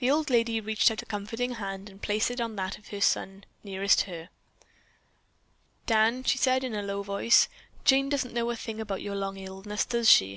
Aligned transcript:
The 0.00 0.10
old 0.10 0.28
lady 0.28 0.60
reached 0.60 0.90
out 0.90 1.02
a 1.02 1.06
comforting 1.06 1.52
hand 1.54 1.88
and 1.88 2.02
placed 2.02 2.32
it 2.32 2.40
on 2.40 2.56
that 2.56 2.78
of 2.78 2.88
her 2.88 3.00
son 3.00 3.44
nearest 3.62 4.00
her. 4.00 4.28
"Dan," 5.86 6.24
she 6.24 6.36
said 6.36 6.64
in 6.64 6.74
a 6.74 6.82
low 6.82 7.04
voice, 7.04 7.48
"Jane 7.84 8.08
doesn't 8.08 8.34
know 8.34 8.50
a 8.50 8.56
thing 8.56 8.80
about 8.80 9.02
your 9.02 9.14
long 9.14 9.36
illness, 9.36 9.84
does 9.84 10.10
she? 10.10 10.34